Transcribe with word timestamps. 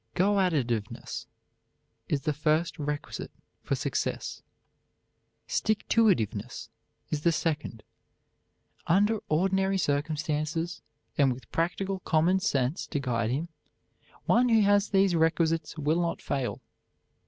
Go 0.15 0.39
at 0.39 0.51
it 0.51 0.65
iveness 0.65 1.27
is 2.07 2.21
the 2.21 2.33
first 2.33 2.79
requisite 2.79 3.29
for 3.61 3.75
success. 3.75 4.41
Stick 5.45 5.87
to 5.89 6.09
it 6.09 6.17
iveness 6.17 6.69
is 7.11 7.21
the 7.21 7.31
second. 7.31 7.83
Under 8.87 9.19
ordinary 9.29 9.77
circumstances, 9.77 10.81
and 11.19 11.31
with 11.31 11.51
practical 11.51 11.99
common 11.99 12.39
sense 12.39 12.87
to 12.87 12.99
guide 12.99 13.29
him, 13.29 13.49
one 14.25 14.49
who 14.49 14.61
has 14.63 14.89
these 14.89 15.13
requisites 15.13 15.77
will 15.77 16.01
not 16.01 16.19
fail. 16.19 16.61